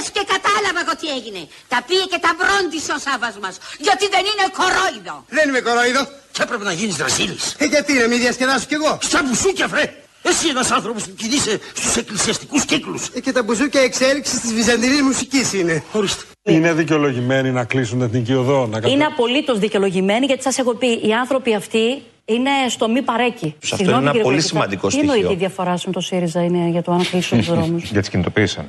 [0.00, 1.40] Λες και κατάλαβα εγώ τι έγινε.
[1.72, 3.54] Τα πήγε και τα μπρόντισε ο Σάββας μας.
[3.86, 5.16] Γιατί δεν είναι κορόιδο.
[5.36, 6.02] Δεν είμαι κορόιδο.
[6.34, 7.42] Και έπρεπε να γίνεις δρασίλης.
[7.62, 9.84] Ε, γιατί να μην διασκεδάσω κι εγώ; Στα μπουσούκια, φρέ.
[10.30, 13.02] Εσύ ένας άνθρωπος που κινείσαι στους εκκλησιαστικούς κύκλους.
[13.16, 15.74] Ε, και τα μπουζούκια εξέλιξης της βυζαντινής μουσικής είναι.
[15.92, 16.22] Ορίστε.
[16.42, 21.00] Είναι δικαιολογημένοι να κλείσουν την εθνική οδό, να Είναι απολύτως δικαιολογημένοι γιατί σας έχω πει,
[21.08, 23.54] οι άνθρωποι αυτοί είναι στο μη παρέκει.
[23.72, 25.32] αυτό είναι ένα κύριε πολύ Κολοκυθά, σημαντικό Τι εννοεί στοιχείο.
[25.32, 28.10] η διαφορά σου με το ΣΥΡΙΖΑ είναι για το αν κλείσουν τους δρόμους; Για τις
[28.10, 28.68] κινητοποίησαν.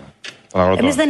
[0.52, 0.86] Των αγροτών.
[0.86, 1.10] Εμεί δεν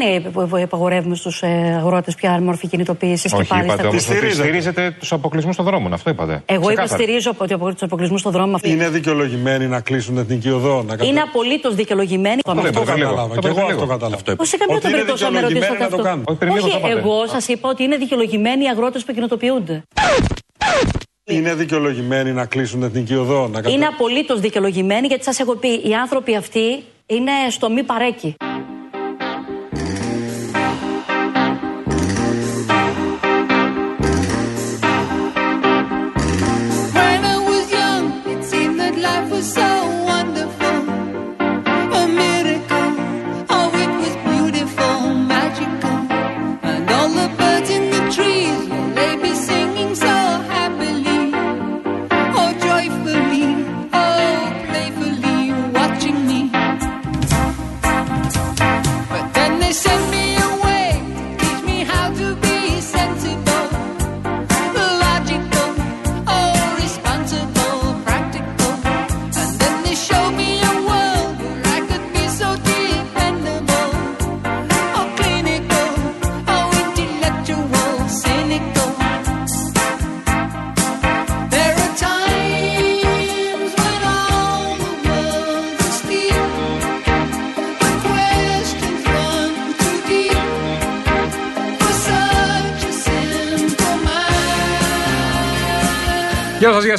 [0.60, 1.44] ε, απαγορεύουμε στους
[1.78, 4.28] αγρότες πια μορφή κινητοποίησης και Όχι, πάλι είπατε στα όμως κτίρια.
[4.28, 5.94] ότι στηρίζετε τους αποκλεισμούς των δρόμων.
[5.94, 6.44] Αυτό είπατε.
[6.46, 6.84] Εγώ Ξεκάθαρα.
[6.96, 8.70] υποστηρίζω ότι από τους αποκλεισμούς στον δρόμο αυτή.
[8.70, 12.42] Είναι δικαιολογημένοι να κλείσουν την εθνική οδό, να Είναι απολύτως δικαιολογημένοι.
[12.48, 13.10] λέμε, Αυτό πριν λίγο.
[13.10, 13.36] κατάλαβα.
[13.36, 13.92] Το Και εγώ πριν αυτό λίγο.
[13.92, 14.16] κατάλαβα.
[14.16, 16.26] Αυτό Πώς σε καμία Ότι είναι περίπτωση θα με ρωτήσατε δικαιολογημένοι να το αυτό; κάνουν.
[16.28, 17.00] Όχι, πριν λίγο το Όχι, είπατε.
[17.00, 19.82] εγώ σας είπα ότι είναι δικαιολογημένοι οι αγρότες που κινητοποιούνται.
[21.26, 25.68] Είναι δικαιολογημένοι να κλείσουν την εθνική οδό, να Είναι απολύτως δικαιολογημένοι γιατί σας έχω πει,
[25.68, 28.36] οι άνθρωποι αυτοί είναι στο μη παρέκει.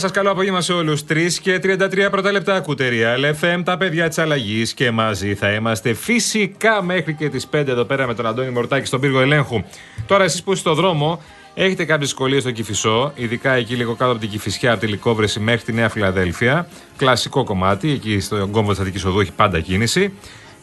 [0.03, 0.11] Σας, γεια σα.
[0.11, 1.05] Καλό απόγευμα σε όλους.
[1.05, 5.52] 3 και 33 πρώτα λεπτά ακούτε Real FM, τα παιδιά της αλλαγής και μαζί θα
[5.52, 9.62] είμαστε φυσικά μέχρι και τις 5 εδώ πέρα με τον Αντώνη Μορτάκη στον πύργο ελέγχου.
[10.07, 11.23] Τώρα, εσείς που είστε στο δρόμο,
[11.55, 15.41] έχετε κάποιες δυσκολίες στο Κυφισό, ειδικά εκεί λίγο κάτω από την Κυφισιά, από τη Λικόβρεση
[15.41, 16.68] μέχρι τη Νέα Φιλαδέλφια.
[16.96, 20.12] Κλασικό κομμάτι, εκεί στο κόμβο της Αττικής Οδού έχει πάντα κίνηση.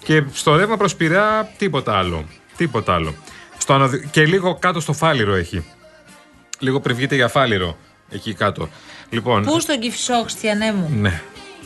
[0.04, 2.24] Και στο ρεύμα προς Πειραιά, τίποτα άλλο.
[2.58, 3.16] Τίποτα άλλο.
[3.58, 5.66] Στο αναδυ- Και λίγο κάτω στο φάληρο έχει.
[6.60, 7.78] Λίγο πριν βγείτε για φάληρο
[8.12, 8.70] εκεί κάτω.
[9.10, 10.90] Λοιπόν, Πού στον Κυφισό, Χριστιανέ μου.
[10.96, 11.22] ναι,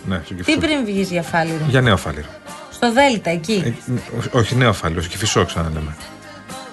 [0.06, 0.60] ναι, στον Τι Κηφισό.
[0.60, 2.28] πριν βγεις για φάληρο; Για νέο φάληρο.
[2.72, 3.62] Στο Δέλτα, εκεί.
[3.66, 3.70] Ε,
[4.18, 5.96] ό- όχι νέο φάληρο, στο Κηφισό ξαναλέμε.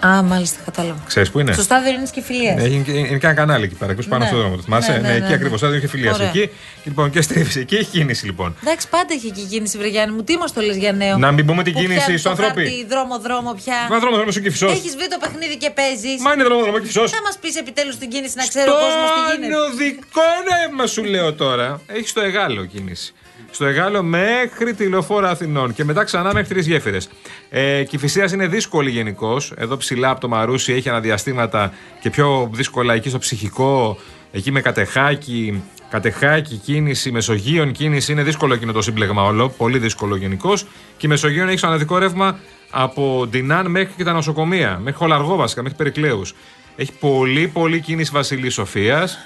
[0.07, 1.01] Α, μάλιστα, κατάλαβα.
[1.07, 2.55] Ξέρεις που είναι; Στο στάδιο Ειρήνης και Φιλίας.
[2.57, 4.29] Ναι, είναι, και- είναι και ένα κανάλι εκεί πέρα, εκεί πάνω Ναι.
[4.29, 4.57] στον δρόμο.
[4.57, 4.93] Το θυμάσαι.
[4.93, 5.61] Ναι, Ναι, ναι, εκεί ναι, ακριβώς.
[5.63, 5.69] ναι.
[5.69, 6.29] Θα είχε φιλίας Ωραία.
[6.29, 6.51] εκεί.
[6.85, 8.57] Λοιπόν, και στρίβει εκεί, έχει κίνηση λοιπόν.
[8.63, 10.23] Εντάξει, πάντα έχει εκεί κίνηση, Βρεγιάννη μου.
[10.25, 12.35] Τι μας το λες για νέο; Να μην πούμε την Που κίνηση πιάνει στο το
[12.43, 12.63] ανθρώπι.
[12.65, 14.67] χάρτη Δρόμο-δρόμο πια; Μα δρόμο, δρόμο, στο Κηφισό.
[14.67, 17.09] Έχεις βρει το παιχνίδι και παίζεις; Μα είναι δρόμο, δρόμο, Κηφισό.
[17.09, 20.87] Θα μας πεις επιτέλους την κίνηση να ξέρει ο κόσμος τι γίνεται; Στον οδικό ρεύμα
[20.87, 21.81] σου λέω τώρα.
[21.87, 23.13] Έχει το Εγάλο κίνηση.
[23.51, 27.09] Στο Εγάλο μέχρι τη λεωφόρα Αθηνών και μετά ξανά μέχρι τρεις γέφυρες.
[27.51, 29.53] Ε, Κυφυσία είναι δύσκολη γενικώς.
[29.57, 33.99] Εδώ ψηλά από το Μαρούσι έχει αναδιαστήματα και πιο δύσκολα εκεί στο ψυχικό.
[34.33, 38.13] Εκεί με κατεχάκι, κατεχάκι κίνηση, Μεσογείων κίνηση.
[38.13, 39.49] Είναι δύσκολο εκείνο το σύμπλεγμα όλο.
[39.49, 40.63] Πολύ δύσκολο γενικώς.
[40.97, 42.39] Και η Μεσογείων έχει αναδικό ρεύμα
[42.71, 44.79] από Ντινάν μέχρι και τα νοσοκομεία.
[44.83, 46.35] Μέχρι Χολαργό βασικά, μέχρι Περικλέους.
[46.77, 49.19] Έχει πολύ πολύ κίνηση Βασιλής Σοφίας.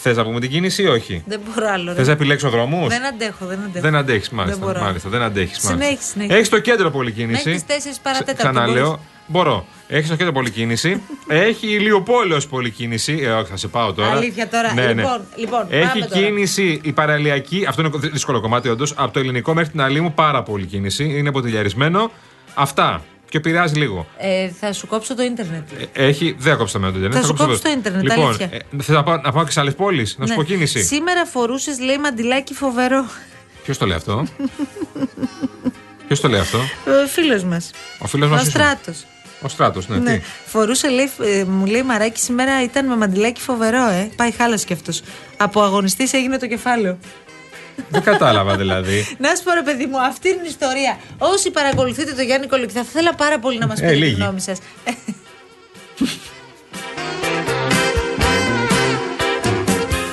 [0.00, 1.92] Θες να πούμε την κίνηση ή όχι; Δεν μπορώ άλλο.
[1.94, 3.80] Θες να επιλέξω δρόμους; Δεν αντέχω, δεν αντέχω.
[3.84, 4.64] Δεν αντέχεις, μάλιστα.
[4.64, 4.80] μπορώ.
[4.80, 5.58] μάλιστα δεν αντέχεις.
[5.60, 6.34] Συνέχισε, συνέχισε.
[6.36, 7.48] Έχεις στο κέντρο πολύ κίνηση.
[7.48, 8.86] Μέχρι τις 4 παρατέταρτο Ξα- Ξαναλέω.
[8.86, 9.02] μπορείς.
[9.30, 9.66] Μπορώ.
[9.88, 11.02] Έχεις στο κέντρο πολύ κίνηση.
[11.48, 13.18] Έχει ηλιοπόλεω πολύ κίνηση.
[13.22, 14.10] Ε, όχι, θα σε πάω τώρα.
[14.10, 14.72] Αλήθεια τώρα.
[14.74, 14.92] Ναι, ναι.
[15.02, 16.20] Λοιπόν, λοιπόν, Έχει πάμε τώρα.
[16.26, 17.64] κίνηση η παραλιακή.
[17.68, 18.92] Αυτό είναι δύσκολο κομμάτι, όντως.
[18.96, 21.04] Από το ελληνικό μέχρι την άλλη μου πάρα πολύ κίνηση.
[21.04, 22.10] Είναι ποτηλιαρισμένο.
[22.54, 23.02] Αυτά.
[23.28, 24.06] Και πειράζει λίγο.
[24.18, 25.68] Ε, θα σου κόψω το ίντερνετ.
[25.92, 26.36] Ε, Έχει.
[26.38, 27.18] Δεν κόψα με το Ιντερνετ.
[27.20, 28.48] Θα σου κόψω κόψω το ίντερνετ, Λοιπόν, αλήθεια.
[28.52, 30.36] ε, θες να, πάω, να πάω και σε άλλες πόλεις, να σου Ναι.
[30.38, 30.82] πω κίνηση.
[30.82, 33.04] Σήμερα φορούσες, λέει, μαντιλάκι φοβερό.
[33.64, 34.26] Ποιος το λέει αυτό;
[36.06, 37.70] Ποιος το λέει αυτό; Ο φίλος μας.
[37.98, 38.44] Ο φίλος Ο μα.
[38.44, 39.04] Στράτος.
[39.42, 39.96] Ο Στράτος, ναι.
[39.96, 40.16] Ναι.
[40.16, 44.10] Τι; Φορούσε, λέει, ε, μου λέει Μαράκι, σήμερα ήταν με μαντιλάκι φοβερό, ε.
[44.16, 45.02] Πάει χάλασε κι αυτός.
[45.36, 46.98] Από αγωνιστής έγινε το κεφάλαιο.
[47.90, 49.06] Δεν κατάλαβα δηλαδή.
[49.18, 50.98] Να σου πω ρε παιδί μου, αυτή είναι η ιστορία.
[51.18, 54.14] Όσοι παρακολουθείτε το Γιάννη Κολοκυθά, θα ήθελα πάρα πολύ να μας Ε, πείτε τη λίγοι.
[54.14, 54.58] γνώμη σας.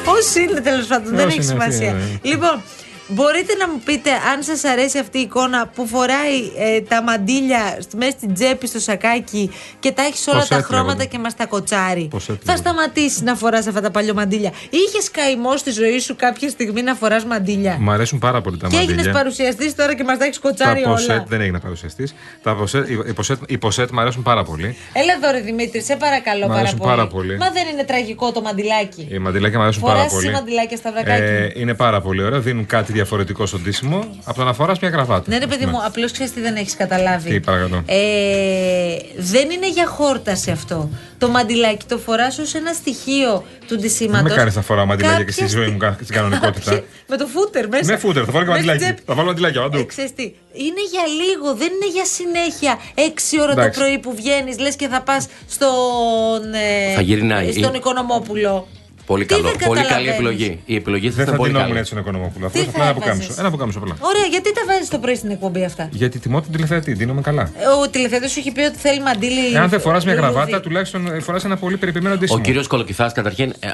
[0.06, 1.94] Όσοι είναι τέλος πάντων, δεν Όσοι έχει είναι αυτοί, σημασία.
[1.94, 2.30] ναι.
[2.30, 2.62] Λοιπόν,
[3.08, 7.78] Μπορείτε να μου πείτε αν σας αρέσει αυτή η εικόνα που φοράει ε, τα μαντίλια
[7.82, 11.06] στη- μέσα στην τσέπη στο σακάκι και τα έχεις όλα Ποσέτ τα χρώματα λέγονται.
[11.06, 12.08] και μας τα κοτσάρει.
[12.12, 12.70] Ποσέτ Θα λέγονται.
[12.70, 14.52] σταματήσεις να φοράς αυτά τα παλιομαντίλια.
[14.70, 18.68] Είχες καημό στη ζωή σου κάποια στιγμή να φοράς μαντίλια; Μου αρέσουν πάρα πολύ τα
[18.68, 19.14] Και έγινε μαντήλια.
[19.14, 21.26] παρουσιαστή τώρα και μας τα έχεις Τα κοτσάρει ποσέτ όλα.
[21.28, 22.16] δεν έγινα παρουσιαστής.
[22.44, 24.76] Τα ποσέτ, οι, ποσέτ, οι ποσέτ μου αρέσουν πάρα πολύ.
[24.94, 26.90] Έλα εδώ, ρε Δημήτρη, σε παρακαλώ Μ' πάρα αρέσουν πολύ.
[26.90, 27.38] πάρα πολύ.
[27.38, 29.08] Μα δεν είναι τραγικό το μαντιλάκι.
[29.12, 30.32] Οι μαντιλάκια μου αρέσουν Φοράς πάρα εσύ πολύ.
[30.32, 31.26] μαντιλάκια στα βρακάκια.
[31.26, 32.40] Ε, είναι πάρα πολύ ωραία.
[32.40, 35.24] Δίνουν κάτι διαφορετικό στον τίσιμο από το να φοράς μια γραβάτα.
[35.28, 35.78] Ναι, ρε ας παιδί πούμε.
[35.78, 37.30] μου, απλώς ξέρεις τι δεν έχεις καταλάβει.
[37.30, 37.84] Τι, παρακαλώ.
[37.86, 40.90] Ε, δεν είναι για χόρταση αυτό.
[41.18, 44.22] Το μαντιλάκι το φοράς ως ένα στοιχείο του ντυσίματος.
[44.22, 46.72] Δεν με κάνεις να φοράω μαντιλάκια και στη ζωή μου κα- στην κανονικότητα.
[47.10, 47.92] Με το φούτερ μέσα.
[47.92, 48.84] Με φούτερ, θα βάλω και Μέσα στην μαντιλάκι.
[48.84, 49.02] τσέπη.
[49.06, 49.78] Θα βάλω μαντιλάκια παντού.
[49.78, 52.80] Ε, ξέρεις τι, είναι για λίγο, δεν είναι για συνέχεια.
[52.96, 53.80] Έξι ώρα Εντάξει.
[53.80, 56.54] το πρωί που βγαίνεις, λες και θα πας στον.
[56.54, 57.52] ε, Θα γυρνάει.
[57.52, 58.68] Στον Οικονομόπουλο.
[59.06, 59.44] Πολύ Τι καλό.
[59.44, 60.60] δεν Πολύ καλή καταλαβαίνεις; επιλογή.
[60.66, 61.80] Η επιλογή σα Δεν ήταν θα πολύ ντυνόμουν καλή.
[61.80, 62.50] έτσι τον οικονομόπουλο.
[62.50, 63.42] Τι Αυτό θα απλά ένα έβαζες; πουκάμισο.
[63.42, 63.96] Ένα πουκάμισο απλά.
[64.00, 67.42] Ωραία, γιατί τα βάζεις το πρωί στην εκπομπή αυτά; Γιατί τιμώ τον τηλεθεατή, δίνομαι καλά.
[67.42, 69.54] Ε, Ο τηλεφθέτης σου έχει πει ότι θέλει μαντίλι.
[69.56, 70.34] Εάν δεν φοράς μια λουλούδι.
[70.34, 72.42] γραβάτα, τουλάχιστον φοράς ένα πολύ περιποιημένο Ο ντύσιμο.
[72.42, 73.70] κύριος Κολοκυθάς, καταρχήν, ε,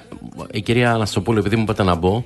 [0.51, 2.23] η κυρία Αναστοπούλου, επειδή μου είπατε να μπω.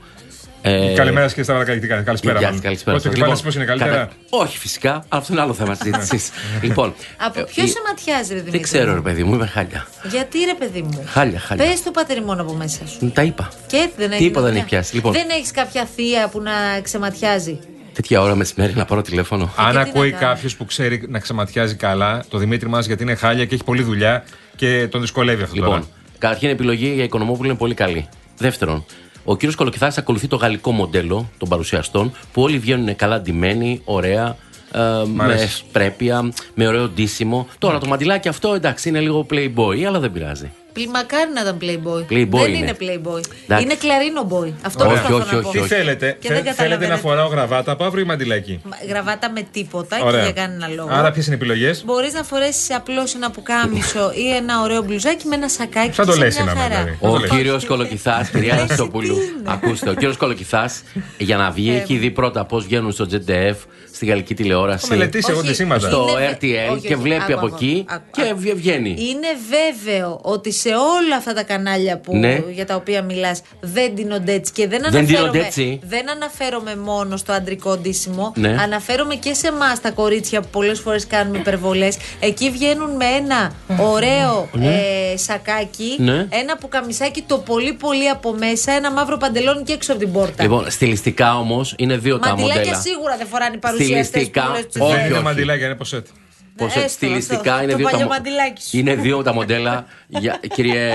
[0.68, 1.82] Ε, Καλημέρα και στα βρακάκια.
[1.82, 2.38] τι κάνετε, Καλησπέρα.
[2.40, 2.62] Γεια μάλλον.
[2.62, 2.96] σας, καλησπέρα.
[2.96, 3.14] Ότι σας.
[3.14, 4.92] ο κεφάλι πώς είναι καλύτερα; κατα- Όχι, φυσικά.
[4.92, 6.30] αλλά Αυτό είναι άλλο θέμα συζήτησης.
[6.68, 6.94] λοιπόν.
[7.18, 8.52] Από ε, ποιο η- σε ματιάζει, ρε Δημήτρη.
[8.52, 9.88] Δεν ξέρω, ρε παιδί μου, είμαι χάλια.
[10.12, 11.66] Γιατί ρε παιδί μου; Χάλια, χάλια.
[11.66, 13.12] Πες το πατερημόν από μέσα σου.
[13.14, 13.50] Τα είπα.
[13.68, 14.24] Και δεν έχει.
[14.24, 14.96] Τίποτα δεν έχει πιάσει.
[14.96, 15.12] Λοιπόν.
[15.14, 16.52] Δεν έχεις κάποια θεία που να
[16.82, 17.60] ξεματιάζει;
[17.94, 19.54] Τέτοια ώρα μεσημέρι να πάρω τηλέφωνο.
[19.56, 23.04] Αν τι να ακούει κάνω; κάποιος που ξέρει να ξεματιάζει καλά, το Δημήτρη μας γιατί
[23.04, 24.24] είναι χάλια και έχει πολλή δουλειά
[24.56, 25.84] και τον δυσκολεύει αυτό Λοιπόν, τώρα.
[26.18, 28.08] καταρχήν η επιλογή για Οικονομόπουλο είναι πολύ καλή.
[28.38, 28.86] Δεύτερον,
[29.26, 34.38] ο κύριος Κολοκυθά ακολουθεί το γαλλικό μοντέλο των παρουσιαστών που όλοι βγαίνουν καλά ντυμένοι, ωραία,
[34.72, 35.64] ε, με αρέσει.
[35.72, 37.48] πρέπεια, με ωραίο ντύσιμο.
[37.58, 40.52] Τώρα το μαντιλάκι αυτό εντάξει είναι λίγο playboy, αλλά δεν πειράζει.
[40.76, 42.02] Πλη- Μακάρι να ήταν playboy.
[42.14, 42.58] Playboy δεν είναι.
[42.58, 43.22] είναι playboy.
[43.44, 43.64] Εντάξει.
[43.64, 44.52] Είναι κλαρίνο boy.
[44.62, 45.52] Αυτό Όχι, προσπαθώ όχι, να όχι, πω.
[45.52, 47.00] Τι θέλετε, Και θε- δεν θέλετε να καταλαβαίνετε.
[47.00, 48.60] φοράω γραβάτα από αύριο ή μαντιλάκι.
[48.64, 50.24] Μα- Γραβάτα με τίποτα και Ωραία.
[50.24, 50.88] για κανένα λόγο.
[50.92, 55.28] Άρα ποιες είναι οι επιλογές; Μπορείς να φορέσεις απλώς ένα πουκάμισο ή ένα ωραίο μπλουζάκι
[55.28, 55.94] με ένα σακάκι.
[55.94, 56.76] Σαν και το σε Λέσινα, μια χαρά.
[56.76, 56.98] δηλαδή.
[57.02, 57.30] Ο Πώς το λέει.
[57.30, 59.16] κύριος Κολοκυθάς, κυρία Λες, Αναστοπούλου.
[59.16, 60.84] τι είναι; Ακούστε, ο κύριος Κολοκυθάς
[61.18, 63.56] για να βγει έχει δει πρώτα πώς βγαίνουν στο ZDF,
[63.94, 64.86] στη γαλλική τηλεόραση.
[64.86, 65.88] Έχω μελετήσει εγώ Όχι, τη σήματα.
[65.88, 68.40] Στο Είναι- RTL όχι, και όχι, βλέπει άκου, από άκου, εκεί άκου, και άκου.
[68.40, 68.90] βγε- βγαίνει.
[68.90, 72.42] Είναι βέβαιο ότι σε όλα αυτά τα κανάλια που, Ναι.
[72.52, 75.80] για τα οποία μιλάς δεν ντύνονται έτσι και δεν Δεν αναφέρομαι, ντύνονται έτσι.
[75.84, 78.34] δεν αναφέρομαι μόνο στο αντρικό ντύσιμο.
[78.36, 78.58] Ναι.
[78.62, 81.98] Αναφέρομαι και σε εμάς τα κορίτσια που πολλές φορές κάνουμε υπερβολές.
[82.20, 86.28] Εκεί βγαίνουν με ένα ωραίο ε, σακάκι, Ναι.
[86.30, 90.44] ένα πουκαμισάκι το πολύ πολύ από μέσα, ένα μαύρο παντελόνι και έξω από την πόρτα.
[90.44, 92.80] Λοιπόν, στιλιστικά όμως είναι δύο τα Μαντιλάκια μοντέλα.
[92.82, 95.24] σίγουρα δεν φοράνε οι παρουσιαστές που Στιλιστικά, λες τους όχι, Δεν δεν- είναι όχι.
[95.24, 96.08] μαντιλάκια, είναι ποσέτ.
[96.58, 98.78] Πως έστω, στιλιστικά αυτό, είναι το δύο, τα, παλιό μο- μαντιλάκι σου.
[98.78, 99.86] είναι δύο τα μοντέλα.
[100.08, 100.90] Για, κύριε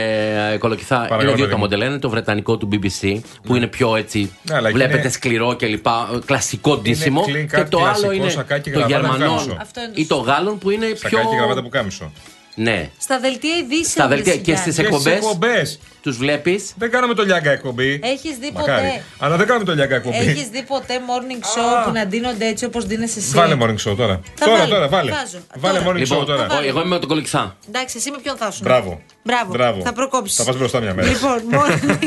[0.52, 1.58] ε, Κολοκυθά, είναι Παρακαλώ, δύο τα παιδί μου.
[1.60, 1.84] μοντέλα.
[1.84, 4.32] Είναι το βρετανικό του BBC που είναι πιο έτσι.
[4.42, 6.08] Ναι, αλλά βλέπετε είναι- σκληρό και λοιπά.
[6.14, 7.24] ε, Κλασικό ντύσιμο.
[7.26, 9.56] clean Και cut, το άλλο κλασικό είναι σακάκι, το γραβάτα, Γερμανό πουκάμισο.
[9.60, 10.96] Αυτό είναι το ή το Γάλλον που είναι πιο.
[11.08, 12.12] Σακάκι και γραβάτα που κάμισο.
[12.54, 12.90] Ναι.
[12.98, 13.84] Στα δελτία ειδήσεων.
[13.84, 15.14] Στα δελτία και στις Και εκπομπές.
[15.14, 15.78] εκπομπές.
[16.02, 16.72] Τους βλέπεις.
[16.78, 18.00] Δεν κάναμε το λιάγκα εκπομπή.
[18.02, 18.86] Έχεις δει Μακάρι.
[18.86, 19.02] ποτέ.
[19.18, 20.16] Αλλά δεν κάναμε το λιάγκα εκπομπή.
[20.16, 23.96] Έχεις δει ποτέ morning show που να ντύνονται έτσι όπως ντύνεσαι εσύ; Βάλε morning show
[23.96, 24.20] τώρα.
[24.34, 24.70] Θα τώρα, βάλω.
[24.74, 25.10] τώρα, βάλε.
[25.10, 25.38] Βάζω.
[25.56, 25.90] Βάλε Τώρα.
[25.90, 26.46] morning Λοιπόν, show τώρα.
[26.46, 26.66] βάλε.
[26.66, 27.56] εγώ είμαι με τον Κολοκυθά.
[27.68, 28.60] Εντάξει, εσύ με ποιον θα σου.
[28.62, 29.00] Μπράβο.
[29.22, 29.52] Μπράβο.
[29.52, 29.80] Μπράβο.
[29.82, 30.36] Θα προκόψεις.
[30.36, 31.08] Θα πας μπροστά μια μέρα.
[31.08, 31.98] Λοιπόν, morning,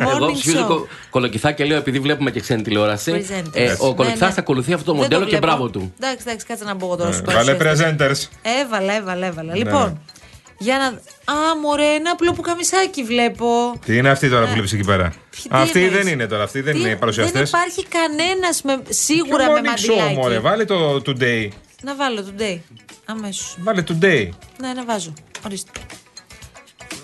[0.00, 0.68] Εγώ morning ψηφίζω show.
[0.68, 3.12] κο- Κολοκυθά και λέω επειδή βλέπουμε και ξένη τηλεόραση.
[3.14, 3.50] Presenters.
[3.52, 4.34] Ε, ο Ναι, Κολοκυθάς ναι.
[4.38, 5.46] ακολουθεί αυτό το Δεν μοντέλο και βλέπω.
[5.46, 5.94] μπράβο του.
[6.00, 8.28] Εντάξει, εντάξει, κάτσε να μπω εγώ τώρα στου Ε, Βάλε παρουσιαστές.
[8.28, 8.38] presenters.
[8.64, 9.52] Έβαλα, έβαλα, έβαλα.
[9.52, 9.58] Ναι.
[9.58, 10.00] Λοιπόν,
[10.58, 10.84] για να.
[11.34, 13.46] Α, μωρέ, ένα απλό που καμισάκι βλέπω.
[13.84, 16.42] Τι είναι αυτή τώρα που βλέπεις εκεί πέρα; Τι Αυτή εννοείς; δεν είναι τώρα.
[16.42, 17.50] Αυτή δεν Τι- είναι οι παρουσιαστές.
[17.50, 20.14] Δεν υπάρχει κανένας με, σίγουρα με show, μωρέ.
[20.14, 20.38] μαντιλάκι.
[20.40, 21.48] Βάλε το today.
[21.82, 22.58] Να βάλω today.
[23.04, 23.56] Αμέσως.
[23.60, 24.28] Βάλε today.
[24.60, 25.12] Ναι, να βάζω.
[25.46, 25.70] Ορίστε.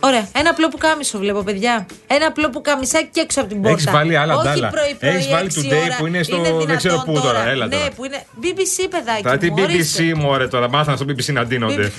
[0.04, 0.28] Ωραία.
[0.32, 1.86] Ένα απλό που κάμισο βλέπω, παιδιά.
[2.06, 3.76] Ένα απλό που καμισάκι και έξω από την πόρτα.
[3.78, 4.68] Έχεις βάλει άλλα Όχι ντάλα.
[4.68, 5.96] πρωί, πρωί, Έχεις βάλει έξι today ώρα.
[5.98, 7.48] που είναι στο- δυνατόν δεν ξέρω πού τώρα.
[7.48, 7.88] Έλα Ναι, τώρα.
[7.96, 8.22] που είναι.
[8.42, 9.22] BBC, παιδάκι.
[9.22, 10.02] Θα την μου, ορίστε.
[10.02, 10.68] BBC, μωρέ τώρα.
[10.68, 11.92] Μάθανε στο BBC να ντύνονται.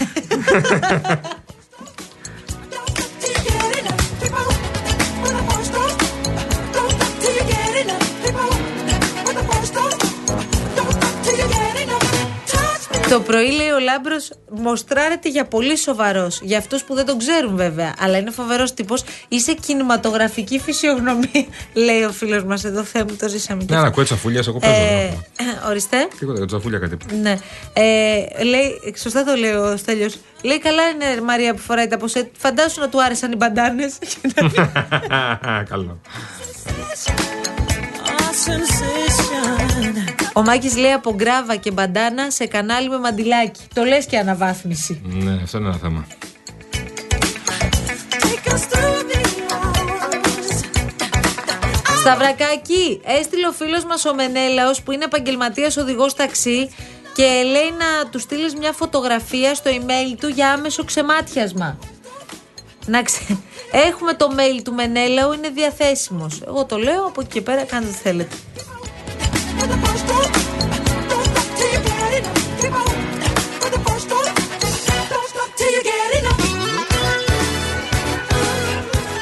[13.13, 16.39] Το πρωί λέει ο Λάμπρος μοστράρεται για πολύ σοβαρός.
[16.43, 17.93] Για αυτούς που δεν τον ξέρουν βέβαια.
[17.99, 19.03] Αλλά είναι φοβερός τύπος.
[19.27, 21.45] Είσαι κινηματογραφική φυσιογνωμία,
[21.85, 22.83] λέει ο φίλος μας εδώ.
[22.83, 23.81] Θεέ μου, το ζήσαμε κι Ναι, αυτό.
[23.85, 24.73] να ακούω τσαφούλια, εγώ παίζω.
[24.73, 25.69] Ε, εδώ.
[25.69, 26.07] ορίστε.
[26.19, 26.93] Τίποτα, για τσαφούλια κάτι.
[26.93, 27.05] είπα.
[27.21, 27.37] Ναι.
[27.73, 30.17] Ε, λέει, σωστά το λέει ο Στέλιος.
[30.41, 32.29] Λέει καλά είναι η Μαρία που φοράει τα ποσέ.
[32.37, 33.93] Φαντάσου να του άρεσαν οι μπαντάνες.
[35.69, 35.99] Καλό.
[40.33, 43.61] Ο Μάκης λέει από γκράβα και μπαντάνα σε κανάλι με μαντιλάκι.
[43.73, 45.01] Το λες και αναβάθμιση.
[45.03, 46.07] Ναι, αυτό είναι ένα θέμα.
[51.99, 56.69] Σταυρακάκι, έστειλε ο φίλος μας ο Μενέλαος που είναι επαγγελματίας οδηγός ταξί
[57.15, 61.77] και λέει να του στείλεις μια φωτογραφία στο email του για άμεσο ξεμάτιασμα.
[62.85, 63.19] Να ξε...
[63.71, 66.41] Έχουμε το mail του Μενέλαου, είναι διαθέσιμος.
[66.47, 68.35] Εγώ το λέω, από εκεί και πέρα κάντε ό,τι θέλετε.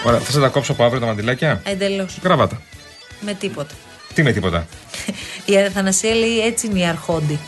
[0.06, 2.20] Ωραία, θες να τα κόψω από αύριο τα μαντιλάκια; Εντελώς.
[2.24, 2.62] Γραβάτα.
[3.20, 3.74] Με τίποτα.
[4.14, 4.68] Τι με τίποτα;
[5.46, 7.40] Η Αθανασία λέει έτσι είναι η αρχόντι.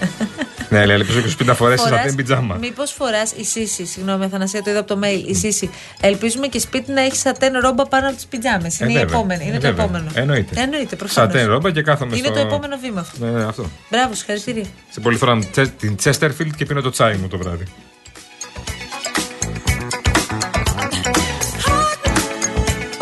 [0.78, 2.56] ναι, λέει, ελπίζω και σπίτι να φορέσεις σατέν πιτζάμα.
[2.60, 5.28] Μήπως φοράς η Σύση, συγγνώμη, Αθανασία, το είδα από το mail.
[5.28, 8.80] Η Σύση, ελπίζουμε και σπίτι να έχει σατέν ρόμπα πάνω από τις πιτζάμες.
[8.80, 9.08] Είναι η βέβαια.
[9.16, 9.44] επόμενη.
[9.44, 9.84] Είναι Ε, το βέβαια.
[9.84, 10.10] επόμενο.
[10.14, 10.60] Εννοείται.
[10.60, 11.32] Εννοείται, προφανώς.
[11.32, 12.34] Σατέν ρόμπα και κάθομαι Είναι στο.
[12.34, 13.24] το επόμενο βήμα αυτό.
[13.24, 13.70] Ναι, ναι, αυτό.
[13.90, 14.64] Μπράβο, συγχαρητήρια.
[14.90, 17.64] Στην πολυθρόνα μου τσε- την Chesterfield και πίνω το τσάι μου το βράδυ.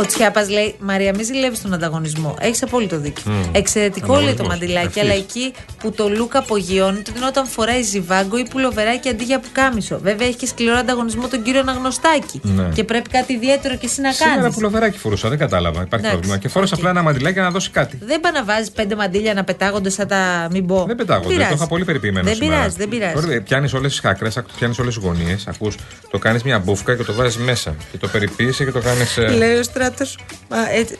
[0.02, 2.36] Ο Τσιάπας λέει: Μαρία, μη ζηλεύεις τον ανταγωνισμό.
[2.40, 3.22] Έχεις απόλυτο δίκιο.
[3.32, 3.42] Μμμ.
[3.52, 4.48] Εξαιρετικό λέει το Ανταγωνισμός.
[4.48, 5.02] μαντιλάκι, Ευθύς.
[5.02, 9.40] αλλά εκεί που το Λούκα απογειώνει, το είναι όταν φοράει ζιβάγκο ή πουλοβεράκι αντί για
[9.40, 9.98] πουκάμισο.
[10.02, 12.40] Βέβαια έχει και σκληρό ανταγωνισμό τον κύριο Αναγνωστάκη.
[12.42, 12.68] Ναι.
[12.74, 14.54] Και πρέπει κάτι ιδιαίτερο και εσύ να Σήμερα κάνεις.
[14.54, 15.82] πουλοβεράκι φορούσα, δεν κατάλαβα.
[15.82, 16.36] Υπάρχει Εντάξει, πρόβλημα.
[16.38, 17.98] Και φόρεσα απλά ένα μαντιλάκι για να δώσει κάτι.
[18.02, 20.84] Δεν πάει να βάζεις πέντε μαντίλια να πετάγονται σαν τα μην πω.
[20.86, 21.48] Δεν πετάγονται, Πειράζει.
[21.48, 22.56] το είχα πολύ περιποιημένο Δεν σήμερα.
[22.56, 23.40] πειράζει, δεν πειράζει.
[23.40, 25.74] Πιάνεις όλες τις χάκρες, πιάνεις όλες τις γωνίες, ακούς,
[26.10, 27.74] το κάνεις μια μπουφκα και το βάζεις μέσα.
[27.90, 29.16] Και το περιποίησε και το κάνεις.
[29.36, 30.10] Λέει ο στράτο,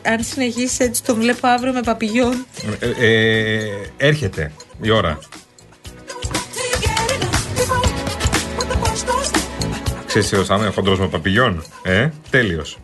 [0.02, 2.46] αν συνεχίσεις έτσι, το βλέπω αύριο με παπηγιόν.
[2.78, 5.18] Ε, ε, έρχεται η ώρα.
[10.06, 11.64] Ξέρεις τι θα είμαι χοντρός με παπηγιόν.
[11.82, 12.78] Ε, τέλειος.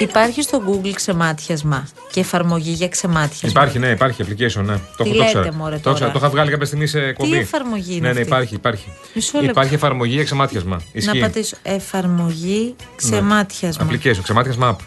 [0.00, 3.48] Υπάρχει στο Google ξεμάτιασμα και εφαρμογή για ξεμάτιασμα.
[3.48, 4.74] Υπάρχει, ναι, υπάρχει application, ναι.
[4.96, 5.52] Το, Τι το λέτε, ξέρω.
[5.54, 5.94] μωρέ, το, τώρα.
[5.94, 7.36] ξέρω, το είχα βγάλει κάποια στιγμή σε εκπομπή.
[7.36, 8.88] εφαρμογή είναι Ναι, ναι, αυτή; υπάρχει, υπάρχει.
[9.14, 9.50] Μισό λεπτό.
[9.50, 10.80] Υπάρχει εφαρμογή για ξεμάτιασμα.
[10.92, 11.18] Ισχύει.
[11.18, 13.88] Να πατήσω εφαρμογή ξεμάτιασμα.
[13.90, 14.84] Application, ξεμάτιασμα app.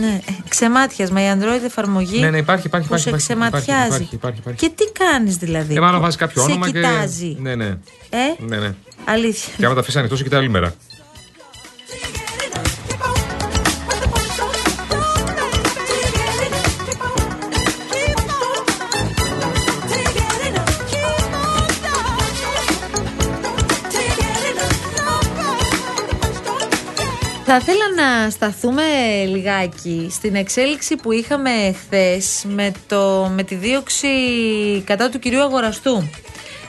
[0.00, 1.22] Ναι, ε, ξεμάτιασμα.
[1.22, 2.20] Η Android εφαρμογή.
[2.20, 3.86] Ναι, ναι, υπάρχει, υπάρχει, που υπάρχει, σε υπάρχει, υπάρχει, ξεματιάζει.
[3.88, 4.58] υπάρχει, υπάρχει, υπάρχει.
[4.68, 7.34] Και τι κάνεις δηλαδή; Ε, μάλλον βάζεις κάποιο σε όνομα κοιτάζει.
[7.34, 7.40] και.
[7.40, 7.64] Ναι, ναι.
[8.10, 8.74] Ε, ναι, ναι.
[9.04, 9.52] αλήθεια.
[9.56, 10.74] Και άμα τα αφήσεις ανοιχτό, σε κοιτάει άλλη μέρα.
[27.50, 28.82] Θα ήθελα να σταθούμε
[29.26, 34.08] λιγάκι στην εξέλιξη που είχαμε χθες με, το, με τη δίωξη
[34.84, 36.10] κατά του κυρίου Αγοραστού.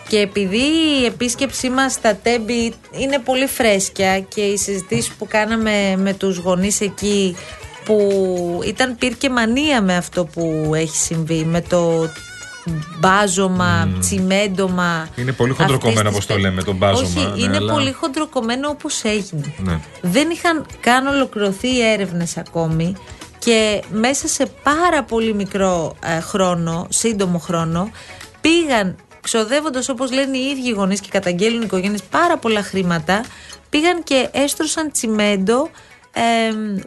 [0.07, 0.63] Και επειδή
[1.01, 6.37] η επίσκεψή μας στα Τέμπη είναι πολύ φρέσκια και οι συζητήσεις που κάναμε με τους
[6.37, 7.35] γονείς εκεί
[7.85, 7.99] που
[8.65, 12.09] ήταν πυρ και μανία με αυτό που έχει συμβεί, με το
[12.99, 15.07] μπάζωμα, τσιμέντομα.
[15.15, 17.07] Είναι πολύ χοντροκομμένο, αυτής όπως της το πε- λέμε, τον μπάζωμα.
[17.07, 19.53] Όχι, ναι, είναι αλλά- πολύ χοντροκομμένο όπως έγινε.
[19.57, 19.79] Ναι.
[20.01, 22.95] Δεν είχαν καν ολοκληρωθεί οι έρευνες ακόμη
[23.39, 27.91] και μέσα σε πάρα πολύ μικρό ε, χρόνο, σύντομο χρόνο,
[28.41, 33.23] πήγαν ξοδεύοντας όπως λένε οι ίδιοι γονείς και καταγγέλνουν οι οικογένειες πάρα πολλά χρήματα,
[33.69, 35.69] πήγαν και έστρωσαν τσιμέντο ε,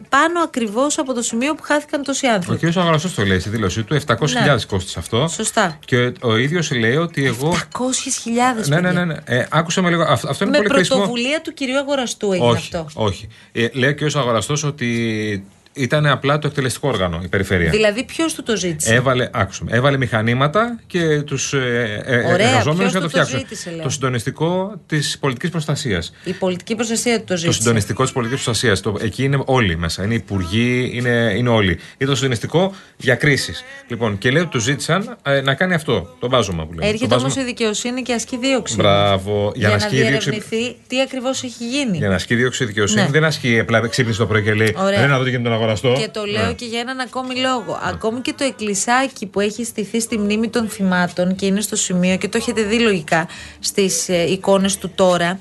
[0.09, 2.71] πάνω ακριβώς από το σημείο που χάθηκαν τόσοι Ο άνθρωποι.
[2.71, 2.77] κ.
[2.77, 4.55] Αγοραστό το λέει στη δήλωσή του, 700.000 Ναι.
[4.67, 5.27] κόστησε αυτό.
[5.27, 5.79] Σωστά.
[5.85, 7.57] Και ο ίδιος λέει ότι εγώ.
[7.71, 8.91] 700.000 Ναι, ναι, παιδιά.
[8.91, 9.05] ναι.
[9.05, 9.15] ναι.
[9.25, 10.01] Ε, άκουσα με λίγο.
[10.03, 10.97] Αυτό, αυτό είναι Με πολύ χρήσιμο.
[10.99, 13.01] πρωτοβουλία του κυρίου Αγοραστού έγινε Όχι, αυτό.
[13.03, 13.27] όχι.
[13.51, 14.15] Ε, λέει ο κ.
[14.15, 17.69] Αγοραστός ότι ήταν απλά το εκτελεστικό όργανο, η περιφέρεια.
[17.69, 21.57] Δηλαδή ποιος του το ζήτησε; Έβαλε, άκουσα, έβαλε μηχανήματα και τους ε,
[22.05, 23.39] ε, Ωραία, εργαζόμενους ποιος για να του το το φτιάξουν.
[23.39, 23.83] ζήτησε, λέω.
[23.83, 26.13] το συντονιστικό της πολιτικής προστασίας.
[26.23, 27.57] Η πολιτική προστασία του το ζήτησε.
[27.57, 28.81] Το συντονιστικό της πολιτικής προστασίας.
[29.01, 30.03] Εκεί είναι όλοι μέσα.
[30.03, 31.79] Είναι υπουργοί, είναι, είναι όλοι.
[31.97, 33.53] Είναι το συντονιστικό διακρίσει.
[33.87, 36.85] Λοιπόν, και λέει ότι του ζήτησαν ε, να κάνει αυτό, το βάζωμα που λέμε.
[36.87, 38.75] Έρχεται το όμως βάζωμα- η δικαιοσύνη και ασκεί δίωξη.
[38.75, 39.51] Μπράβο.
[39.55, 40.29] Για, Για, να να ασκεί δίωξη.
[40.29, 41.97] διερευνηθεί τι ακριβώς έχει γίνει.
[41.97, 43.07] Για να ασκεί δίωξη η δικαιοσύνη Ναι.
[43.09, 44.99] δεν ασκεί απλά ξύπνησε το πρωί και λέει Ωραία.
[44.99, 46.01] Δεν να δω τι γίνεται τον αγοραστό.
[46.01, 46.53] Και το λέω Ναι.
[46.53, 47.79] και για έναν ακόμη λόγο.
[47.83, 52.17] Ακόμη και το εκκλησάκι που έχει στηθεί στη μνήμη των θυμάτων και είναι στο σημείο
[52.17, 53.27] και το έχετε δει λογικά
[53.59, 55.39] στις ε, εικόνες του τώρα,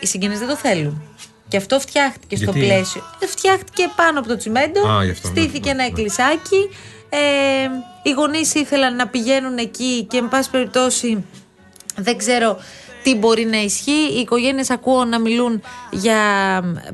[0.00, 1.02] οι συγγενείς δεν το θέλουν.
[1.48, 3.02] Και αυτό φτιάχτηκε στο Γιατί; πλαίσιο.
[3.18, 4.88] Ε, φτιάχτηκε πάνω από το τσιμέντο.
[4.88, 5.88] Α, γι' αυτό, ναι, στήθηκε ναι, ένα ναι.
[5.88, 6.68] εκκλησάκι.
[7.08, 7.18] Ε,
[8.02, 11.24] οι γονείς ήθελαν να πηγαίνουν εκεί και, εν πάση περιπτώσει,
[11.96, 12.58] δεν ξέρω
[13.02, 14.12] τι μπορεί να ισχύει.
[14.16, 16.18] Οι οικογένειες ακούω να μιλούν για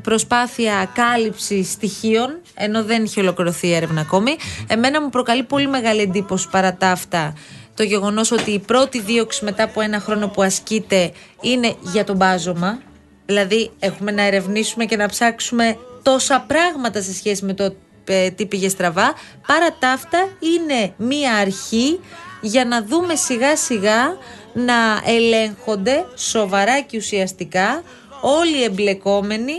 [0.01, 4.35] προσπάθεια κάλυψης στοιχείων, ενώ δεν έχει ολοκληρωθεί η έρευνα ακόμη.
[4.67, 7.33] Εμένα μου προκαλεί πολύ μεγάλη εντύπωση παρά τα αυτά
[7.79, 11.11] το γεγονός ότι η πρώτη δίωξη μετά από ένα χρόνο που ασκείται
[11.41, 12.81] είναι για τον μπάζωμα.
[13.25, 17.75] Δηλαδή έχουμε να ερευνήσουμε και να ψάξουμε τόσα πράγματα σε σχέση με το
[18.05, 19.13] ε, τι πήγε στραβά.
[19.47, 21.99] Παρά τα αυτά είναι μία αρχή
[22.41, 24.17] για να δούμε σιγά σιγά
[24.53, 27.83] να ελέγχονται σοβαρά και ουσιαστικά
[28.21, 29.53] όλοι οι εμπλεκόμενοι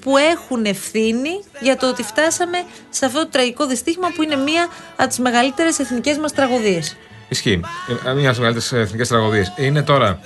[0.00, 2.58] που έχουν ευθύνη για το ότι φτάσαμε
[2.90, 6.96] σε αυτό το τραγικό δυστύχημα που είναι μία από τις μεγαλύτερες εθνικές μας τραγωδίες.
[7.28, 7.60] Ισχύει.
[8.06, 9.52] Ε, Μια από τις μεγαλύτερες εθνικές τραγωδίες.
[9.56, 10.20] Είναι τώρα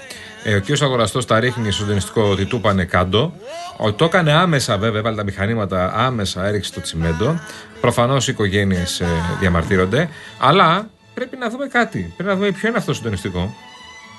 [0.44, 0.82] ε, ο κ.
[0.82, 3.32] Αγοραστός τα ρίχνει στο συντονιστικό ότι του πάνε κάτω.
[3.76, 7.40] Ο, το έκανε άμεσα βέβαια, έβαλε τα μηχανήματα άμεσα, έριξε το τσιμέντο.
[7.80, 9.02] Προφανώς οι οικογένειες
[9.40, 10.08] διαμαρτύρονται.
[10.38, 12.12] Αλλά πρέπει να δούμε κάτι.
[12.16, 13.54] Πρέπει να δούμε ποιο είναι αυτό το συντονιστικό.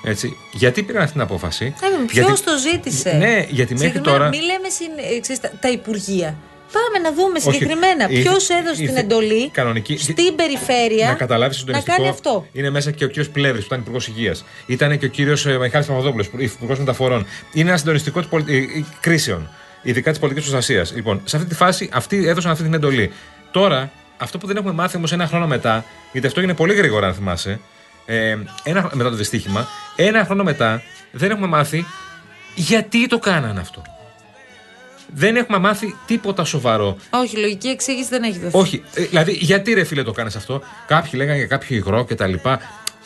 [0.02, 0.36] Έτσι.
[0.52, 1.74] Γιατί πήραν αυτή την απόφαση;
[2.06, 4.28] Ποιο Γιατί- το ζήτησε; Ναι, γιατί μέχρι Συγγνώμη, τώρα.
[4.28, 6.36] Μην λέμε συν- ε, ξέρεις, τα, τα υπουργεία.
[6.72, 11.14] Πάμε να δούμε Όχι, συγκεκριμένα ήρθε- ποιος έδωσε την ήρθε εντολή κανονική- στην περιφέρεια Να
[11.14, 11.96] καταλάβεις να συντονιστικό.
[11.96, 12.46] κάνει αυτό.
[12.52, 14.44] Είναι μέσα και ο κύριος Πλεύρης που ήταν υπουργός υγείας.
[14.66, 17.26] Ήταν και ο κύριος Μιχάλης Παπαδόπουλος, υπουργός μεταφορών.
[17.52, 19.48] Είναι ένα συντονιστικό της πολι- ε, ε, κρίσεων,
[19.82, 20.92] ειδικά της πολιτικής προστασίας.
[20.94, 23.10] Λοιπόν, σε αυτή τη φάση αυτοί έδωσαν αυτή την εντολή.
[23.50, 27.06] Τώρα, αυτό που δεν έχουμε μάθει όμως ένα χρόνο μετά, γιατί αυτό έγινε πολύ γρήγορα,
[27.06, 27.60] αν θυμάσαι,
[28.06, 29.68] ε, ένα, μετά το δυστύχημα,
[30.00, 31.84] ένα χρόνο μετά δεν έχουμε μάθει
[32.54, 33.82] γιατί το κάνανε αυτό.
[35.14, 36.96] Δεν έχουμε μάθει τίποτα σοβαρό.
[37.10, 38.56] Όχι, λογική εξήγηση δεν έχει δοθεί.
[38.58, 38.82] Όχι.
[38.94, 42.26] Ε, δηλαδή, γιατί ρε φίλε το κάνεις αυτό; Κάποιοι λέγανε για κάποιο υγρό και τα
[42.26, 42.60] λοιπά.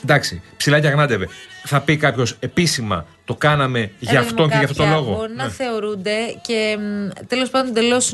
[0.04, 1.28] Εντάξει, ψηλά και αγνάτευε.
[1.64, 5.16] Θα πει κάποιος επίσημα το κάναμε για Ρε, αυτόν και για αυτόν τον κάποια λόγο.
[5.16, 5.50] Μπορεί να Ναι.
[5.50, 6.78] θεωρούνται και
[7.26, 8.12] τέλος πάντων εντελώς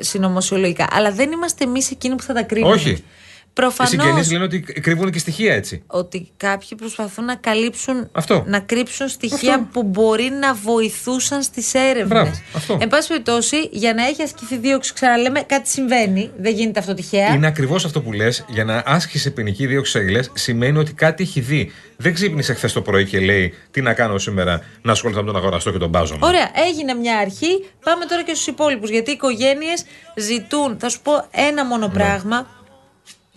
[0.00, 0.86] συνωμοσιολογικά.
[0.90, 2.72] Αλλά δεν είμαστε εμείς εκείνοι που θα τα κρίνουμε.
[2.74, 3.04] Όχι.
[3.50, 5.82] Οι Προφανώ συγγενείς λένε ότι κρύβουν και στοιχεία έτσι.
[5.86, 8.44] ότι κάποιοι προσπαθούν να καλύψουν, Αυτό.
[8.46, 9.66] να κρύψουν στοιχεία Αυτό.
[9.72, 12.06] που μπορεί να βοηθούσαν στις έρευνες.
[12.08, 12.78] Μπράβο, αυτό.
[12.80, 16.30] Εν πάση περιπτώσει, για να έχει ασκηθεί δίωξη, ξαναλέμε, κάτι συμβαίνει.
[16.38, 17.34] Δεν γίνεται αυτό τυχαία.
[17.34, 18.44] Είναι ακριβώς αυτό που λες.
[18.48, 21.72] Για να άσκησε ποινική δίωξη αγγελέ σημαίνει ότι κάτι έχει δει.
[21.96, 25.36] Δεν ξύπνησε χθες το πρωί και λέει τι να κάνω σήμερα, να ασχοληθώ με τον
[25.36, 26.20] αγοραστό και τον μπάζο μου.
[26.22, 27.64] Ωραία, έγινε μια αρχή.
[27.84, 28.90] Πάμε τώρα και στους υπόλοιπους.
[28.90, 29.84] Γιατί οι οικογένειες
[30.16, 32.46] ζητούν, θα σου πω ένα μόνο πράγμα.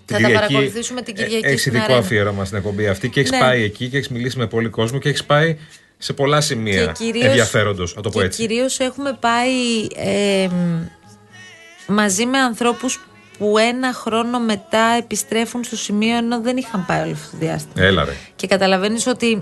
[0.06, 2.06] Την Θα τα Κυριακή, παρακολουθήσουμε την ε, Κυριακή Έχεις στην ειδικό Αρένα.
[2.06, 3.40] αφιέρωμα στην εκπομπή αυτή και έχεις Ναι.
[3.40, 5.58] πάει εκεί και έχεις μιλήσει με πολύ κόσμο και έχεις πάει
[5.98, 8.42] σε πολλά σημεία κυρίως- ενδιαφέροντος, να το πω και έτσι.
[8.48, 9.52] κυρίως έχουμε πάει
[9.96, 10.86] ε, μ,
[11.94, 13.00] μαζί με ανθρώπους
[13.38, 17.86] που ένα χρόνο μετά επιστρέφουν στο σημείο ενώ δεν είχαν πάει όλο αυτό το διάστημα.
[17.86, 18.12] Έλα ρε.
[18.36, 19.42] Και καταλαβαίνεις ότι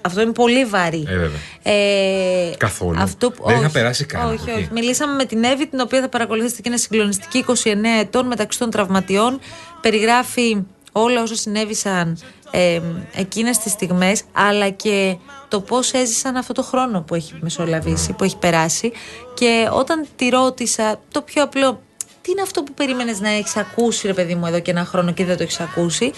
[0.00, 1.04] αυτό είναι πολύ βαρύ.
[1.08, 1.38] Ε, βέβαια.
[1.62, 3.00] Ε, Καθόλου.
[3.00, 4.58] Αυτό που, Δεν είχα όχι, περάσει καν από Όχι, εκεί.
[4.58, 4.68] όχι.
[4.72, 7.54] Μιλήσαμε με την Εύη, την οποία θα παρακολουθήσετε και είναι συγκλονιστική 29
[8.00, 9.40] ετών μεταξύ των τραυματιών.
[9.80, 12.18] Περιγράφει όλα όσα συνέβησαν
[12.50, 12.80] ε,
[13.14, 15.16] εκείνες τις στιγμές αλλά και
[15.48, 18.92] το πώς έζησαν αυτό το χρόνο που έχει μεσολαβήσει, που έχει περάσει
[19.34, 21.80] και όταν τη ρώτησα το πιο απλό
[22.22, 25.12] τι είναι αυτό που περίμενες να έχεις ακούσει ρε παιδί μου εδώ και ένα χρόνο
[25.12, 26.12] και δεν το έχεις ακούσει;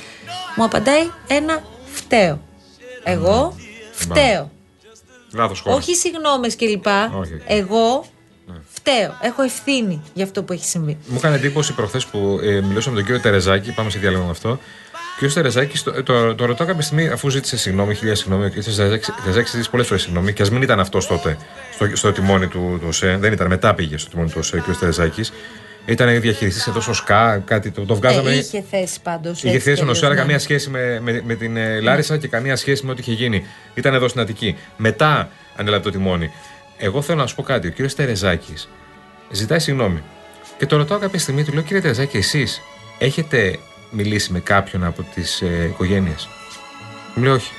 [0.57, 1.62] Μου απαντάει ένα
[1.93, 2.40] φταίω
[3.05, 3.55] εγώ
[4.01, 4.51] φταίω
[5.33, 5.77] Λάθος χώρο.
[5.77, 6.87] όχι συγγνώμε κλπ.
[7.21, 7.43] Όχι.
[7.47, 8.05] Εγώ
[8.69, 9.17] φταίω.
[9.23, 10.99] Έχω ευθύνη για αυτό που έχει συμβεί.
[11.07, 14.31] Μου έκανε εντύπωση προχθές που ε, μιλούσαμε με τον κύριο Τερεζάκη, πάμε σε διάλογο με
[14.31, 14.49] αυτό.
[14.51, 14.59] Ο
[15.15, 18.77] κύριος Τερεζάκη το, το, το ρωτάω κάποια στιγμή, αφού ζήτησε συγγνώμη, χιλιά συγγνώμη, ο κύριος
[19.23, 21.37] Τερεζάκη ζήτησε πολλές φορές συγγνώμη και ας μην ήταν αυτός τότε
[21.75, 24.59] στο, στο τιμόνι του, του ΟΣΕ, δεν ήταν, μετά πήγε στο τιμόνι του ΟΣΕ ο
[24.59, 25.33] κύριος Τερεζάκης.
[25.87, 28.31] Ήταν διαχειριστής εδώ στο ΣΚΑ, κάτι το, το βγάζαμε.
[28.31, 29.43] Ε, είχε θέση πάντως.
[29.43, 32.57] Είχε θέση στον ΟΣΕ, αλλά καμία σχέση με, με, με την ε, Λάρισα και καμία
[32.57, 33.47] σχέση με ό,τι είχε γίνει.
[33.75, 34.57] Ήταν εδώ στην Αττική.
[34.77, 36.31] Μετά ανέλαβε το τιμόνι.
[36.79, 37.66] Εγώ θέλω να σου πω κάτι.
[37.66, 38.69] Ο κύριος Τερεζάκης
[39.31, 40.03] ζητάει συγγνώμη.
[40.59, 42.61] Και το ρωτάω κάποια στιγμή, του λέω: Κύριε Τερεζάκη, εσείς
[42.99, 43.59] έχετε
[43.90, 46.29] μιλήσει με κάποιον από τις ε, οικογένειες;
[47.14, 47.51] Μου λέει: Όχι.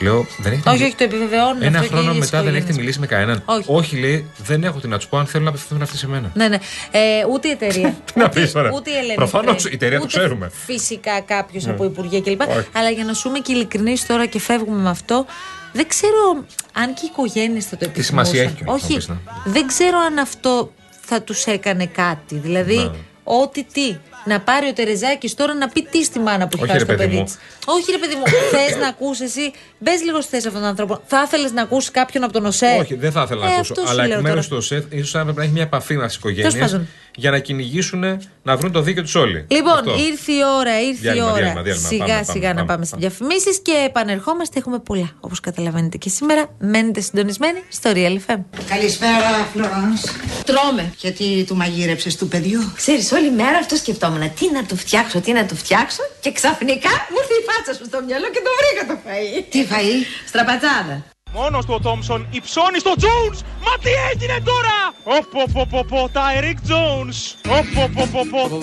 [0.00, 0.84] Λέω: Δεν έχετε Όχι, μιλήσει».
[0.84, 2.76] όχι, το επιβεβαιώνουν Ένα αυτό και οι χρόνο ίδιες μετά δεν έχετε οικογένειες.
[2.76, 3.42] μιλήσει με κανέναν.
[3.66, 3.96] Όχι.
[3.96, 6.30] λέει: Δεν έχω τι να του πω αν θέλουν να απευθυνθούν αυτοί σε μένα.
[6.34, 6.56] Ναι, ναι.
[6.90, 7.00] Ε,
[7.32, 7.94] ούτε η εταιρεία.
[8.12, 8.70] Τι να ούτε, πεις τώρα.
[8.74, 9.14] ούτε η Ελένη.
[9.14, 10.50] Προφανώς, Φρέν, η εταιρεία το ούτε ξέρουμε.
[10.66, 11.70] Φυσικά κάποιος Ναι.
[11.72, 12.40] από υπουργεία κλπ.
[12.40, 12.66] Όχι.
[12.72, 15.26] Αλλά για να σου είμαι και ειλικρινής τώρα και φεύγουμε με αυτό,
[15.72, 18.24] δεν ξέρω αν και οι οικογένειες θα το επιθυμούσαν.
[18.26, 18.94] σημασία έχει κιόλας, να Όχι.
[18.94, 19.16] πεις, ναι.
[19.44, 22.34] Δεν ξέρω αν αυτό θα τους έκανε κάτι.
[22.38, 22.90] Δηλαδή, Ναι.
[23.24, 23.96] ό,τι τι.
[24.26, 26.90] Να πάρει ο Τερεζάκης τώρα να πει τι στη μάνα που έχει Όχι, χάσει ρε
[26.92, 27.24] το παιδί παιδί μου.
[27.24, 27.38] της.
[27.66, 28.22] Όχι, ρε παιδί μου.
[28.52, 29.52] Θες να ακούσει εσύ.
[29.78, 31.00] Μπες λίγο στη θέση αυτών των ανθρώπων.
[31.06, 33.72] Θα ήθελες να ακούσεις κάποιον από τον ΟΣΕ; Όχι, δεν θα ήθελα να Ε, ακούσω.
[33.72, 34.60] αυτό σου Αλλά εκ λέω μέρους τώρα.
[34.62, 36.88] του ΟΣΕ, ίσως έπρεπε να έχει μια επαφή με τις Τέλος οικογένειες πάντων.
[37.16, 38.04] για να κυνηγήσουν
[38.42, 39.44] να βρουν το δίκαιο τους όλοι.
[39.48, 39.94] Λοιπόν, Αυτό.
[40.10, 41.36] ήρθε η ώρα, ήρθε Διάλειμμα, η ώρα.
[41.40, 41.88] διάλειμμα, διάλειμμα.
[41.88, 44.58] σιγά Πάμε, σιγά πάμε, να πάμε, πάμε στι διαφημίσεις και επανερχόμαστε.
[44.58, 45.10] Έχουμε πολλά.
[45.20, 48.38] Όπως καταλαβαίνετε και σήμερα, μένετε συντονισμένοι στο Real FM.
[48.68, 50.00] Καλησπέρα, Φλωράνς.
[50.44, 50.92] Τρώμε.
[50.98, 52.60] Γιατί του μαγείρεψες του παιδιού.
[52.76, 53.76] Ξέρεις, όλη μέρα αυτό
[54.16, 54.34] σκεφτόμουν.
[54.34, 56.02] Τι να του φτιάξω, τι να του φτιάξω.
[56.20, 59.44] Και ξαφνικά μου ήρθε η φάτσα σου στο μυαλό και το βρήκα το φαΐ.
[59.50, 59.96] Τι φαΐ;
[60.30, 61.04] Στραπατσάδα.
[61.32, 63.38] Μόνος του ο Τόμψον υψώνει στο Jones.
[63.64, 64.76] Μα τι έγινε τώρα.
[65.16, 67.16] Οπ, οπ, οπ, οπ, οπ, τα Eric Jones.
[67.58, 68.62] Οπ, οπ, οπ, οπ, οπ.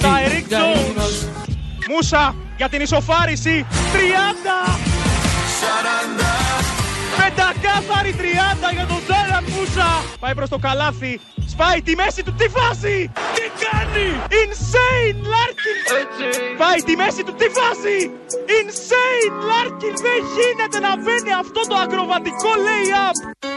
[0.00, 1.14] Τα Eric Jones.
[1.90, 3.66] Μούσα για την ισοφάριση.
[3.92, 4.78] 30.
[5.60, 6.66] 40.
[7.18, 10.04] Πεντακάθαρη 30 για τον Τζέλαν Μούσα.
[10.20, 11.20] Πάει προς το καλάθι.
[11.56, 13.12] Πάει τη μέση του, τι φάση!
[13.34, 14.08] Τι κάνει!
[14.42, 15.78] Insane Larkin!
[16.58, 18.10] Πάει τη μέση του, τι φάση!
[18.60, 19.94] Insane Larkin!
[20.06, 23.55] Δεν γίνεται να μπαίνει αυτό το ακροβατικό lay-up!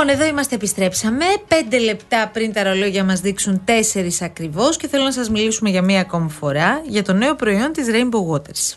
[0.00, 1.24] Λοιπόν, εδώ είμαστε, επιστρέψαμε.
[1.48, 5.82] Πέντε λεπτά πριν τα ρολόγια μας δείξουν τέσσερις ακριβώς και θέλω να σας μιλήσουμε για
[5.82, 8.74] μία ακόμη φορά για το νέο προϊόν της Rainbow Waters.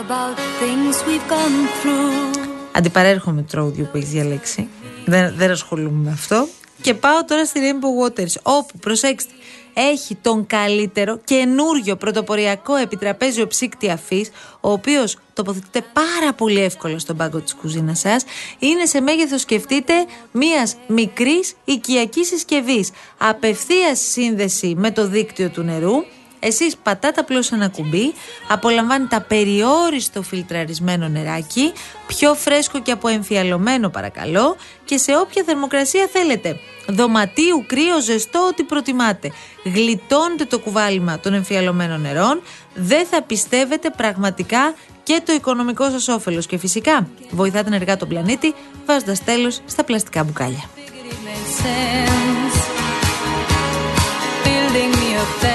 [0.00, 2.38] About things we've gone through.
[2.72, 4.68] Αντιπαρέρχομαι το τραγούδιο που έχεις διαλέξει.
[5.04, 6.48] Δεν, δεν ασχολούμαι με αυτό.
[6.80, 9.32] Και πάω τώρα στη Rainbow Waters, όπου, προσέξτε,
[9.74, 17.16] έχει τον καλύτερο καινούριο πρωτοποριακό επιτραπέζιο ψύκτη αφής, ο οποίος τοποθετείται πάρα πολύ εύκολα στον
[17.16, 18.24] πάγκο της κουζίνας σας.
[18.58, 19.92] Είναι σε μέγεθος, σκεφτείτε,
[20.32, 22.90] μιας μικρής οικιακής συσκευής.
[23.18, 26.04] Απευθείας σύνδεση με το δίκτυο του νερού
[26.44, 28.14] εσείς πατάτε απλώς ένα κουμπί,
[28.48, 31.72] απολαμβάνετε απεριόριστο φιλτραρισμένο νεράκι,
[32.06, 36.56] πιο φρέσκο και αποεμφιαλωμένο παρακαλώ και σε όποια θερμοκρασία θέλετε.
[36.88, 39.32] Δωματίου, κρύο, ζεστό, ό,τι προτιμάτε.
[39.64, 42.42] Γλιτώνετε το κουβάλιμα των εμφιαλωμένων νερών,
[42.74, 48.54] δεν θα πιστεύετε πραγματικά και το οικονομικό σας όφελος και φυσικά βοηθάτε ενεργά τον πλανήτη
[48.86, 50.68] βάζοντας τέλος στα πλαστικά μπουκάλια.
[51.64, 52.58] sense.
[54.44, 55.53] Building me a fence.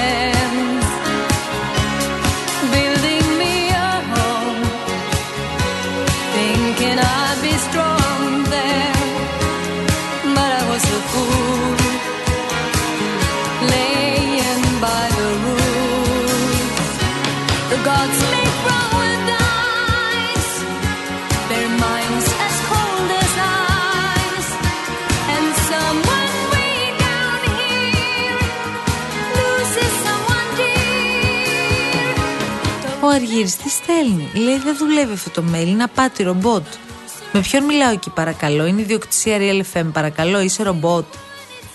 [33.19, 36.65] Αργύρης τι στέλνει; Λέει δεν δουλεύει αυτό το mail, είναι απάτη ρομπότ.
[37.31, 41.05] Με ποιον μιλάω εκεί παρακαλώ, είναι ιδιοκτησία Real FM παρακαλώ, είσαι ρομπότ.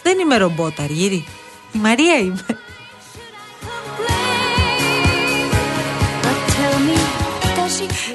[0.02, 1.24] Δεν είμαι ρομπότ Αργύρη,
[1.72, 2.46] η Μαρία είμαι.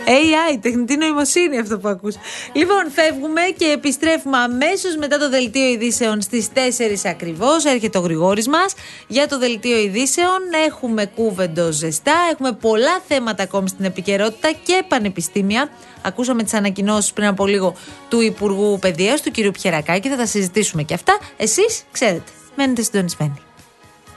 [0.06, 2.16] AI, τεχνητή νοημοσύνη αυτό που ακούς.
[2.54, 7.66] Λοιπόν, φεύγουμε και επιστρέφουμε αμέσως μετά το δελτίο ειδήσεων στις 4 ακριβώς.
[7.66, 8.74] Έρχεται ο Γρηγόρης μας
[9.08, 10.40] για το δελτίο ειδήσεων.
[10.68, 15.70] Έχουμε κούβεντο ζεστά, έχουμε πολλά θέματα ακόμη στην επικαιρότητα και πανεπιστήμια.
[16.02, 17.76] Ακούσαμε τις ανακοινώσεις πριν από λίγο
[18.10, 19.52] του Υπουργού Παιδείας, του κ.
[19.52, 20.10] Πιερακάκη.
[20.10, 21.18] Θα τα συζητήσουμε και αυτά.
[21.38, 23.49] Εσείς ξέρετε, μένετε συντονισμένοι.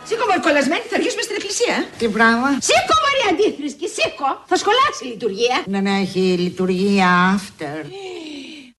[0.09, 1.77] Σήκω μορκολασμένη, θα αρχίσουμε στην εκκλησία.
[1.99, 4.31] Τι πράγμα; Σήκω μωρή αντίθρησκη, σήκω.
[4.47, 5.57] Θα σχολάσει η λειτουργία.
[5.67, 7.77] Δεν έχει λειτουργία after.